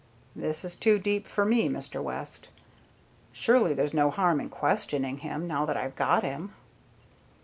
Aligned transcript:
"This 0.35 0.65
is 0.65 0.75
too 0.77 0.97
deep 0.97 1.27
for 1.27 1.45
me, 1.45 1.69
Mr. 1.69 2.01
West. 2.01 2.49
Surely 3.31 3.75
there's 3.75 3.93
no 3.93 4.09
harm 4.09 4.41
in 4.41 4.49
questioning 4.49 5.19
him, 5.19 5.45
now 5.45 5.63
that 5.67 5.77
I've 5.77 5.95
got 5.95 6.23
him." 6.23 6.55